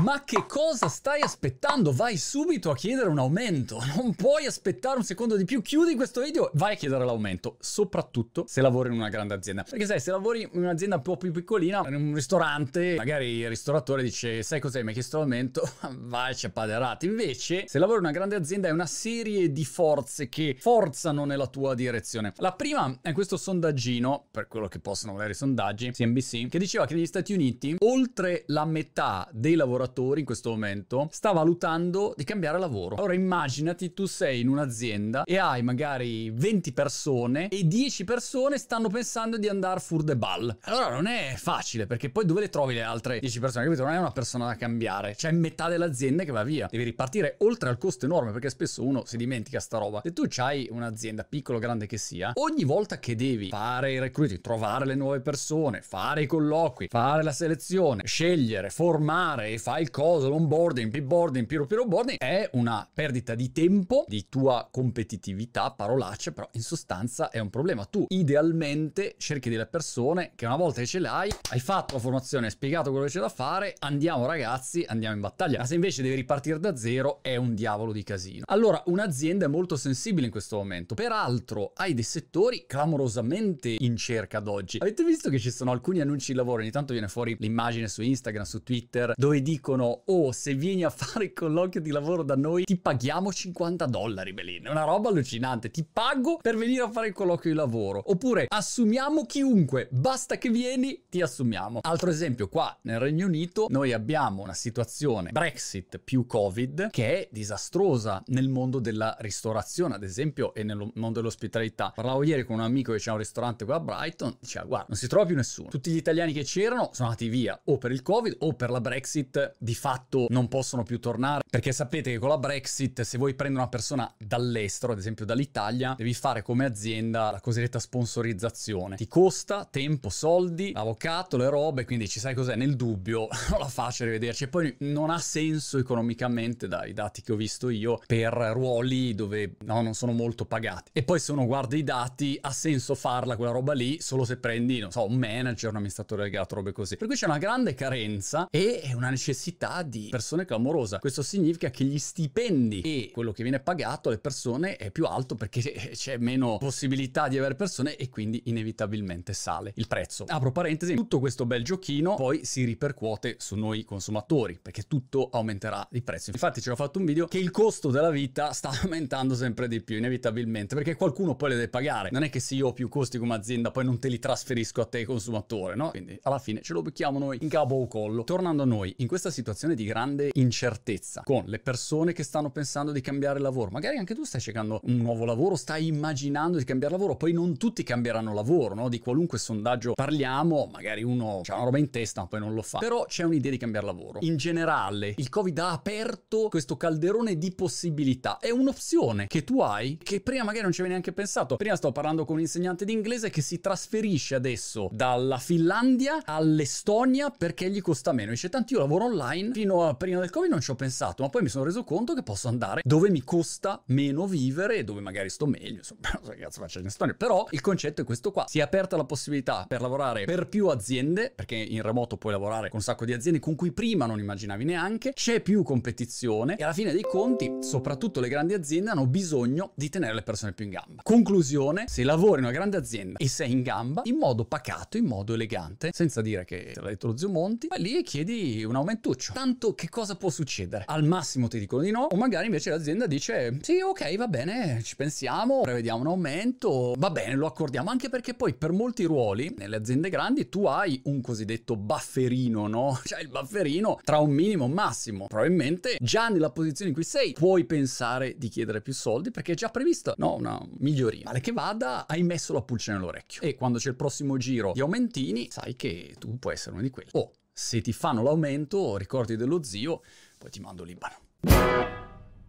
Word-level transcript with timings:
Ma 0.00 0.24
che 0.24 0.44
cosa 0.48 0.88
stai 0.88 1.20
aspettando? 1.20 1.92
Vai 1.92 2.16
subito 2.16 2.70
a 2.70 2.74
chiedere 2.74 3.08
un 3.08 3.18
aumento. 3.18 3.78
Non 3.94 4.14
puoi 4.14 4.44
aspettare 4.44 4.96
un 4.96 5.04
secondo 5.04 5.36
di 5.36 5.44
più. 5.44 5.62
Chiudi 5.62 5.94
questo 5.94 6.20
video, 6.20 6.50
vai 6.54 6.74
a 6.74 6.76
chiedere 6.76 7.04
l'aumento. 7.04 7.56
Soprattutto 7.60 8.44
se 8.48 8.60
lavori 8.60 8.88
in 8.88 8.96
una 8.96 9.08
grande 9.08 9.34
azienda. 9.34 9.62
Perché 9.62 9.86
sai, 9.86 10.00
se 10.00 10.10
lavori 10.10 10.42
in 10.42 10.62
un'azienda 10.62 10.96
un 10.96 11.02
po' 11.02 11.16
più 11.16 11.30
piccolina, 11.30 11.82
in 11.86 11.94
un 11.94 12.14
ristorante, 12.14 12.96
magari 12.96 13.38
il 13.38 13.48
ristoratore 13.48 14.02
dice: 14.02 14.42
Sai 14.42 14.60
cos'è? 14.60 14.82
Mi 14.82 14.88
hai 14.88 14.94
chiesto 14.94 15.18
l'aumento? 15.18 15.62
vai, 15.96 16.34
ci 16.34 16.46
appaderati. 16.46 17.06
Invece, 17.06 17.66
se 17.68 17.78
lavori 17.78 17.98
in 17.98 18.04
una 18.04 18.12
grande 18.12 18.34
azienda, 18.34 18.68
è 18.68 18.72
una 18.72 18.86
serie 18.86 19.52
di 19.52 19.64
forze 19.64 20.28
che 20.28 20.56
forzano 20.58 21.24
nella 21.24 21.46
tua 21.46 21.74
direzione. 21.74 22.32
La 22.36 22.52
prima 22.52 22.98
è 23.00 23.12
questo 23.12 23.36
sondaggino, 23.36 24.26
per 24.30 24.48
quello 24.48 24.66
che 24.66 24.80
possono 24.80 25.12
volere 25.12 25.32
i 25.32 25.36
sondaggi, 25.36 25.92
CNBC, 25.92 26.48
che 26.48 26.58
diceva 26.58 26.84
che 26.84 26.94
negli 26.94 27.06
Stati 27.06 27.32
Uniti, 27.32 27.76
oltre 27.78 28.42
la 28.48 28.64
metà 28.64 29.28
dei 29.30 29.54
lavoratori 29.54 29.82
lavoratori 29.84 30.20
in 30.20 30.26
questo 30.26 30.50
momento 30.50 31.08
sta 31.10 31.32
valutando 31.32 32.14
di 32.16 32.24
cambiare 32.24 32.58
lavoro. 32.58 33.00
Ora 33.00 33.14
immaginati 33.14 33.92
tu 33.92 34.06
sei 34.06 34.40
in 34.40 34.48
un'azienda 34.48 35.24
e 35.24 35.36
hai 35.36 35.62
magari 35.62 36.30
20 36.30 36.72
persone 36.72 37.48
e 37.48 37.66
10 37.66 38.04
persone 38.04 38.58
stanno 38.58 38.88
pensando 38.88 39.36
di 39.36 39.48
andare 39.48 39.80
fur 39.80 40.02
de 40.02 40.16
ball. 40.16 40.56
Allora 40.62 40.90
non 40.90 41.06
è 41.06 41.34
facile 41.36 41.86
perché 41.86 42.10
poi 42.10 42.24
dove 42.24 42.40
le 42.40 42.48
trovi 42.48 42.74
le 42.74 42.82
altre 42.82 43.20
10 43.20 43.40
persone? 43.40 43.64
Capito? 43.64 43.84
Non 43.84 43.92
è 43.92 43.98
una 43.98 44.10
persona 44.10 44.46
da 44.46 44.56
cambiare, 44.56 45.14
c'è 45.14 45.30
metà 45.30 45.68
dell'azienda 45.68 46.24
che 46.24 46.32
va 46.32 46.42
via. 46.42 46.66
Devi 46.70 46.84
ripartire 46.84 47.36
oltre 47.38 47.68
al 47.68 47.78
costo 47.78 48.06
enorme 48.06 48.32
perché 48.32 48.50
spesso 48.50 48.84
uno 48.84 49.04
si 49.04 49.16
dimentica 49.16 49.60
sta 49.60 49.78
roba. 49.78 50.00
Se 50.02 50.12
tu 50.12 50.24
hai 50.36 50.68
un'azienda 50.70 51.24
piccola 51.24 51.58
o 51.58 51.60
grande 51.60 51.86
che 51.86 51.98
sia, 51.98 52.32
ogni 52.34 52.64
volta 52.64 52.98
che 52.98 53.14
devi 53.14 53.48
fare 53.48 53.92
i 53.92 53.98
recruiting, 53.98 54.40
trovare 54.40 54.86
le 54.86 54.94
nuove 54.94 55.20
persone, 55.20 55.82
fare 55.82 56.22
i 56.22 56.26
colloqui, 56.26 56.88
fare 56.88 57.22
la 57.22 57.32
selezione, 57.32 58.04
scegliere, 58.06 58.70
formare 58.70 59.50
e 59.50 59.58
il 59.78 59.90
coso, 59.90 60.28
l'onboarding, 60.28 60.90
p-boarding, 60.90 61.46
peer-to-peer 61.46 61.86
boarding, 61.86 62.18
è 62.18 62.48
una 62.52 62.88
perdita 62.92 63.34
di 63.34 63.52
tempo, 63.52 64.04
di 64.06 64.28
tua 64.28 64.68
competitività, 64.70 65.70
parolacce, 65.72 66.32
però 66.32 66.48
in 66.52 66.62
sostanza 66.62 67.30
è 67.30 67.38
un 67.38 67.50
problema. 67.50 67.84
Tu 67.84 68.06
idealmente 68.08 69.14
cerchi 69.18 69.50
delle 69.50 69.66
persone 69.66 70.32
che 70.34 70.46
una 70.46 70.56
volta 70.56 70.80
che 70.80 70.86
ce 70.86 70.98
l'hai, 70.98 71.30
hai 71.50 71.60
fatto 71.60 71.94
la 71.94 72.00
formazione, 72.00 72.46
hai 72.46 72.52
spiegato 72.52 72.90
quello 72.90 73.06
che 73.06 73.12
c'è 73.12 73.20
da 73.20 73.28
fare, 73.28 73.74
andiamo 73.78 74.26
ragazzi, 74.26 74.84
andiamo 74.86 75.14
in 75.14 75.20
battaglia. 75.20 75.58
Ma 75.58 75.66
se 75.66 75.74
invece 75.74 76.02
devi 76.02 76.14
ripartire 76.14 76.58
da 76.60 76.76
zero, 76.76 77.22
è 77.22 77.36
un 77.36 77.54
diavolo 77.54 77.92
di 77.92 78.02
casino. 78.02 78.44
Allora, 78.46 78.82
un'azienda 78.86 79.46
è 79.46 79.48
molto 79.48 79.76
sensibile 79.76 80.26
in 80.26 80.32
questo 80.32 80.56
momento. 80.56 80.94
Peraltro, 80.94 81.72
hai 81.76 81.94
dei 81.94 82.04
settori 82.04 82.64
clamorosamente 82.66 83.76
in 83.78 83.96
cerca 83.96 84.38
ad 84.38 84.48
oggi. 84.48 84.78
Avete 84.80 85.04
visto 85.04 85.30
che 85.30 85.38
ci 85.38 85.50
sono 85.50 85.70
alcuni 85.70 86.00
annunci 86.00 86.32
di 86.32 86.38
lavoro, 86.38 86.62
ogni 86.62 86.70
tanto 86.70 86.92
viene 86.92 87.08
fuori 87.08 87.36
l'immagine 87.38 87.88
su 87.88 88.02
Instagram, 88.02 88.44
su 88.44 88.62
Twitter, 88.62 89.12
dove 89.16 89.40
dicono 89.42 89.53
dicono 89.54 90.02
oh 90.06 90.32
se 90.32 90.54
vieni 90.54 90.82
a 90.82 90.90
fare 90.94 91.26
il 91.26 91.32
colloquio 91.32 91.80
di 91.80 91.90
lavoro 91.90 92.22
da 92.24 92.34
noi 92.34 92.64
ti 92.64 92.76
paghiamo 92.76 93.32
50 93.32 93.86
dollari 93.86 94.32
Belin. 94.32 94.64
È 94.64 94.70
una 94.70 94.84
roba 94.84 95.10
allucinante. 95.10 95.70
Ti 95.70 95.86
pago 95.90 96.38
per 96.38 96.56
venire 96.56 96.82
a 96.82 96.90
fare 96.90 97.08
il 97.08 97.12
colloquio 97.12 97.52
di 97.52 97.58
lavoro. 97.58 98.02
Oppure 98.06 98.46
assumiamo 98.48 99.24
chiunque 99.26 99.88
basta 99.90 100.38
che 100.38 100.50
vieni 100.50 101.04
ti 101.08 101.20
assumiamo. 101.20 101.80
Altro 101.82 102.10
esempio 102.10 102.48
qua 102.48 102.76
nel 102.82 102.98
Regno 102.98 103.26
Unito 103.26 103.66
noi 103.68 103.92
abbiamo 103.92 104.42
una 104.42 104.54
situazione 104.54 105.30
Brexit 105.30 105.98
più 105.98 106.26
Covid 106.26 106.90
che 106.90 107.20
è 107.20 107.28
disastrosa 107.30 108.22
nel 108.26 108.48
mondo 108.48 108.80
della 108.80 109.16
ristorazione 109.20 109.94
ad 109.94 110.02
esempio 110.02 110.52
e 110.54 110.64
nel 110.64 110.90
mondo 110.94 111.20
dell'ospitalità. 111.20 111.92
Parlavo 111.94 112.24
ieri 112.24 112.44
con 112.44 112.56
un 112.56 112.62
amico 112.62 112.92
che 112.92 112.98
c'è 112.98 113.12
un 113.12 113.18
ristorante 113.18 113.64
qua 113.64 113.76
a 113.76 113.80
Brighton 113.80 114.36
diceva 114.40 114.64
guarda 114.64 114.86
non 114.88 114.96
si 114.96 115.06
trova 115.06 115.26
più 115.26 115.36
nessuno. 115.36 115.68
Tutti 115.68 115.90
gli 115.90 115.96
italiani 115.96 116.32
che 116.32 116.42
c'erano 116.42 116.90
sono 116.92 117.08
andati 117.08 117.28
via 117.28 117.58
o 117.64 117.78
per 117.78 117.92
il 117.92 118.02
Covid 118.02 118.36
o 118.40 118.52
per 118.54 118.70
la 118.70 118.80
Brexit 118.80 119.43
di 119.58 119.74
fatto 119.74 120.26
non 120.28 120.48
possono 120.48 120.82
più 120.82 121.00
tornare 121.00 121.42
perché 121.54 121.70
sapete 121.70 122.10
che 122.10 122.18
con 122.18 122.30
la 122.30 122.38
Brexit 122.38 123.02
se 123.02 123.16
vuoi 123.16 123.34
prendere 123.34 123.62
una 123.62 123.70
persona 123.70 124.12
dall'estero, 124.18 124.92
ad 124.92 124.98
esempio 124.98 125.24
dall'Italia, 125.24 125.94
devi 125.96 126.12
fare 126.12 126.42
come 126.42 126.64
azienda 126.64 127.30
la 127.30 127.40
cosiddetta 127.40 127.78
sponsorizzazione. 127.78 128.96
Ti 128.96 129.06
costa 129.06 129.64
tempo, 129.70 130.08
soldi, 130.08 130.72
avvocato, 130.74 131.36
le 131.36 131.48
robe, 131.48 131.84
quindi 131.84 132.08
ci 132.08 132.18
sai 132.18 132.34
cos'è 132.34 132.56
nel 132.56 132.74
dubbio, 132.74 133.28
non 133.50 133.60
la 133.60 133.68
faccio 133.68 134.04
rivederci 134.04 134.44
e 134.44 134.48
poi 134.48 134.74
non 134.80 135.10
ha 135.10 135.18
senso 135.20 135.78
economicamente 135.78 136.66
dai 136.66 136.92
dati 136.92 137.22
che 137.22 137.32
ho 137.32 137.36
visto 137.36 137.68
io 137.68 138.00
per 138.04 138.32
ruoli 138.32 139.14
dove 139.14 139.54
no, 139.64 139.80
non 139.80 139.94
sono 139.94 140.10
molto 140.10 140.46
pagati. 140.46 140.90
E 140.92 141.04
poi 141.04 141.20
se 141.20 141.30
uno 141.30 141.46
guarda 141.46 141.76
i 141.76 141.84
dati 141.84 142.36
ha 142.40 142.50
senso 142.50 142.96
farla 142.96 143.36
quella 143.36 143.52
roba 143.52 143.74
lì 143.74 144.00
solo 144.00 144.24
se 144.24 144.38
prendi, 144.38 144.80
non 144.80 144.90
so, 144.90 145.06
un 145.06 145.14
manager, 145.14 145.70
un 145.70 145.76
amministratore 145.76 146.22
delegato, 146.22 146.56
robe 146.56 146.72
così. 146.72 146.96
Per 146.96 147.06
cui 147.06 147.16
c'è 147.16 147.26
una 147.26 147.38
grande 147.38 147.74
carenza 147.74 148.48
e 148.50 148.90
una 148.94 149.10
necessità 149.10 149.33
necessità 149.34 149.82
di 149.82 150.08
persone 150.10 150.44
clamorosa. 150.44 151.00
Questo 151.00 151.22
significa 151.22 151.70
che 151.70 151.84
gli 151.84 151.98
stipendi 151.98 152.80
e 152.80 153.10
quello 153.12 153.32
che 153.32 153.42
viene 153.42 153.58
pagato 153.58 154.08
alle 154.08 154.18
persone 154.18 154.76
è 154.76 154.90
più 154.90 155.04
alto 155.04 155.34
perché 155.34 155.60
c'è 155.92 156.16
meno 156.18 156.56
possibilità 156.58 157.28
di 157.28 157.36
avere 157.36 157.56
persone 157.56 157.96
e 157.96 158.08
quindi 158.08 158.42
inevitabilmente 158.46 159.32
sale 159.32 159.72
il 159.76 159.88
prezzo. 159.88 160.24
Apro 160.28 160.52
parentesi, 160.52 160.94
tutto 160.94 161.18
questo 161.18 161.44
bel 161.44 161.64
giochino 161.64 162.14
poi 162.14 162.44
si 162.44 162.64
ripercuote 162.64 163.36
su 163.38 163.56
noi 163.56 163.84
consumatori 163.84 164.58
perché 164.62 164.82
tutto 164.82 165.28
aumenterà 165.30 165.86
di 165.90 166.02
prezzo. 166.02 166.30
Infatti 166.30 166.60
ci 166.60 166.70
ho 166.70 166.76
fatto 166.76 166.98
un 167.00 167.04
video 167.04 167.26
che 167.26 167.38
il 167.38 167.50
costo 167.50 167.90
della 167.90 168.10
vita 168.10 168.52
sta 168.54 168.70
aumentando 168.82 169.34
sempre 169.34 169.66
di 169.66 169.82
più 169.82 169.96
inevitabilmente 169.96 170.74
perché 170.74 170.94
qualcuno 170.94 171.34
poi 171.34 171.50
le 171.50 171.54
deve 171.56 171.68
pagare. 171.68 172.10
Non 172.12 172.22
è 172.22 172.30
che 172.30 172.38
se 172.40 172.54
io 172.54 172.68
ho 172.68 172.72
più 172.72 172.88
costi 172.88 173.18
come 173.18 173.34
azienda 173.34 173.70
poi 173.70 173.84
non 173.84 173.98
te 173.98 174.08
li 174.08 174.18
trasferisco 174.18 174.80
a 174.80 174.86
te 174.86 175.04
consumatore, 175.04 175.74
no? 175.74 175.90
Quindi 175.90 176.18
alla 176.22 176.38
fine 176.38 176.60
ce 176.60 176.72
lo 176.72 176.82
becchiamo 176.82 177.18
noi 177.18 177.38
in 177.40 177.48
capo 177.48 177.74
o 177.74 177.86
collo. 177.88 178.24
Tornando 178.24 178.62
a 178.62 178.66
noi, 178.66 178.94
in 178.98 179.06
questa 179.06 179.23
situazione 179.30 179.74
di 179.74 179.84
grande 179.84 180.30
incertezza, 180.34 181.22
con 181.24 181.44
le 181.46 181.58
persone 181.58 182.12
che 182.12 182.22
stanno 182.22 182.50
pensando 182.50 182.92
di 182.92 183.00
cambiare 183.00 183.38
lavoro, 183.38 183.70
magari 183.70 183.96
anche 183.96 184.14
tu 184.14 184.24
stai 184.24 184.40
cercando 184.40 184.80
un 184.84 184.96
nuovo 184.96 185.24
lavoro, 185.24 185.56
stai 185.56 185.86
immaginando 185.86 186.58
di 186.58 186.64
cambiare 186.64 186.94
lavoro, 186.94 187.16
poi 187.16 187.32
non 187.32 187.56
tutti 187.56 187.82
cambieranno 187.82 188.32
lavoro, 188.34 188.74
no? 188.74 188.88
Di 188.88 188.98
qualunque 188.98 189.38
sondaggio 189.38 189.92
parliamo, 189.94 190.68
magari 190.72 191.02
uno 191.02 191.42
ha 191.44 191.54
una 191.54 191.64
roba 191.64 191.78
in 191.78 191.90
testa 191.90 192.22
ma 192.22 192.26
poi 192.26 192.40
non 192.40 192.54
lo 192.54 192.62
fa, 192.62 192.78
però 192.78 193.04
c'è 193.06 193.24
un'idea 193.24 193.50
di 193.50 193.58
cambiare 193.58 193.86
lavoro. 193.86 194.18
In 194.22 194.36
generale, 194.36 195.14
il 195.16 195.28
Covid 195.28 195.58
ha 195.58 195.70
aperto 195.72 196.48
questo 196.48 196.76
calderone 196.76 197.38
di 197.38 197.52
possibilità, 197.52 198.38
è 198.38 198.50
un'opzione 198.50 199.26
che 199.26 199.44
tu 199.44 199.60
hai 199.60 199.98
che 200.02 200.20
prima 200.20 200.44
magari 200.44 200.62
non 200.62 200.72
ci 200.72 200.80
avevi 200.80 200.94
neanche 200.94 201.12
pensato. 201.12 201.56
Prima 201.56 201.76
stavo 201.76 201.92
parlando 201.92 202.24
con 202.24 202.36
un 202.36 202.42
insegnante 202.42 202.84
di 202.84 202.92
inglese 202.92 203.30
che 203.30 203.42
si 203.42 203.60
trasferisce 203.60 204.34
adesso 204.34 204.88
dalla 204.92 205.38
Finlandia 205.38 206.22
all'Estonia 206.24 207.30
perché 207.30 207.70
gli 207.70 207.80
costa 207.80 208.12
meno. 208.12 208.30
Dice, 208.30 208.48
tanto 208.48 208.74
io 208.74 208.80
lavoro 208.80 209.04
online 209.04 209.13
online. 209.14 209.52
Fino 209.52 209.86
a 209.86 209.94
prima 209.94 210.20
del 210.20 210.30
covid 210.30 210.50
non 210.50 210.60
ci 210.60 210.70
ho 210.70 210.74
pensato 210.74 211.22
ma 211.22 211.28
poi 211.28 211.42
mi 211.42 211.48
sono 211.48 211.64
reso 211.64 211.84
conto 211.84 212.14
che 212.14 212.22
posso 212.22 212.48
andare 212.48 212.82
dove 212.84 213.08
mi 213.10 213.22
costa 213.22 213.80
meno 213.86 214.26
vivere 214.26 214.76
e 214.76 214.84
dove 214.84 215.00
magari 215.00 215.30
sto 215.30 215.46
meglio 215.46 215.78
insomma 215.78 216.10
non 216.12 216.24
so 216.24 216.30
che 216.32 216.38
cazzo 216.38 216.60
faccio 216.60 216.80
in 216.80 216.90
storia 216.90 217.14
però 217.14 217.46
il 217.50 217.60
concetto 217.60 218.02
è 218.02 218.04
questo 218.04 218.32
qua. 218.32 218.44
Si 218.48 218.58
è 218.58 218.62
aperta 218.62 218.96
la 218.96 219.04
possibilità 219.04 219.64
per 219.66 219.80
lavorare 219.80 220.24
per 220.24 220.48
più 220.48 220.68
aziende 220.68 221.32
perché 221.34 221.54
in 221.54 221.82
remoto 221.82 222.16
puoi 222.16 222.32
lavorare 222.32 222.68
con 222.68 222.78
un 222.78 222.84
sacco 222.84 223.04
di 223.04 223.12
aziende 223.12 223.38
con 223.38 223.54
cui 223.54 223.72
prima 223.72 224.06
non 224.06 224.18
immaginavi 224.18 224.64
neanche. 224.64 225.12
C'è 225.12 225.40
più 225.40 225.62
competizione 225.62 226.56
e 226.56 226.64
alla 226.64 226.72
fine 226.72 226.92
dei 226.92 227.02
conti 227.02 227.58
soprattutto 227.60 228.20
le 228.20 228.28
grandi 228.28 228.54
aziende 228.54 228.90
hanno 228.90 229.06
bisogno 229.06 229.72
di 229.74 229.88
tenere 229.88 230.14
le 230.14 230.22
persone 230.22 230.52
più 230.52 230.64
in 230.64 230.72
gamba. 230.72 231.02
Conclusione 231.02 231.84
se 231.86 232.02
lavori 232.02 232.40
in 232.40 232.44
una 232.44 232.52
grande 232.52 232.76
azienda 232.76 233.18
e 233.18 233.28
sei 233.28 233.52
in 233.52 233.62
gamba 233.62 234.02
in 234.04 234.16
modo 234.16 234.44
pacato 234.44 234.96
in 234.96 235.04
modo 235.04 235.34
elegante 235.34 235.90
senza 235.92 236.20
dire 236.20 236.44
che 236.44 236.72
te 236.74 236.80
l'ha 236.80 236.88
detto 236.88 237.06
lo 237.06 237.16
zio 237.16 237.28
Monti 237.28 237.66
vai 237.68 237.80
lì 237.80 237.98
e 237.98 238.02
chiedi 238.02 238.64
un 238.64 238.74
aumentuccio 238.74 239.03
faccio. 239.12 239.32
Tanto 239.32 239.74
che 239.74 239.88
cosa 239.88 240.16
può 240.16 240.30
succedere? 240.30 240.84
Al 240.86 241.04
massimo 241.04 241.48
ti 241.48 241.58
dicono 241.58 241.82
di 241.82 241.90
no, 241.90 242.06
o 242.10 242.16
magari 242.16 242.46
invece 242.46 242.70
l'azienda 242.70 243.06
dice 243.06 243.58
sì, 243.62 243.80
ok, 243.80 244.16
va 244.16 244.28
bene, 244.28 244.80
ci 244.82 244.96
pensiamo, 244.96 245.60
prevediamo 245.62 246.00
un 246.00 246.06
aumento, 246.08 246.94
va 246.96 247.10
bene, 247.10 247.34
lo 247.34 247.46
accordiamo, 247.46 247.90
anche 247.90 248.08
perché 248.08 248.34
poi 248.34 248.54
per 248.54 248.72
molti 248.72 249.04
ruoli 249.04 249.54
nelle 249.56 249.76
aziende 249.76 250.10
grandi 250.10 250.48
tu 250.48 250.66
hai 250.66 251.00
un 251.04 251.20
cosiddetto 251.20 251.76
bufferino, 251.76 252.66
no? 252.66 253.00
Cioè 253.04 253.20
il 253.20 253.28
bufferino 253.28 253.98
tra 254.02 254.18
un 254.18 254.30
minimo 254.30 254.64
e 254.64 254.68
un 254.68 254.72
massimo. 254.72 255.26
Probabilmente 255.26 255.96
già 256.00 256.28
nella 256.28 256.50
posizione 256.50 256.90
in 256.90 256.96
cui 256.96 257.04
sei 257.04 257.32
puoi 257.32 257.64
pensare 257.64 258.36
di 258.36 258.48
chiedere 258.48 258.80
più 258.80 258.92
soldi 258.92 259.30
perché 259.30 259.52
è 259.52 259.54
già 259.54 259.68
prevista, 259.68 260.14
no, 260.18 260.34
una 260.34 260.60
miglioria. 260.78 261.22
Male 261.24 261.40
che 261.40 261.52
vada, 261.52 262.06
hai 262.06 262.22
messo 262.22 262.52
la 262.52 262.62
pulce 262.62 262.92
nell'orecchio. 262.92 263.42
E 263.42 263.54
quando 263.54 263.78
c'è 263.78 263.90
il 263.90 263.96
prossimo 263.96 264.36
giro 264.36 264.72
di 264.72 264.80
aumentini, 264.80 265.48
sai 265.50 265.76
che 265.76 266.14
tu 266.18 266.38
puoi 266.38 266.54
essere 266.54 266.72
uno 266.72 266.82
di 266.82 266.90
quelli. 266.90 267.10
Oh, 267.12 267.30
se 267.56 267.80
ti 267.80 267.92
fanno 267.92 268.22
l'aumento, 268.24 268.96
ricordi 268.96 269.36
dello 269.36 269.62
zio, 269.62 270.02
poi 270.38 270.50
ti 270.50 270.58
mando 270.58 270.82
l'Ibano. 270.82 272.13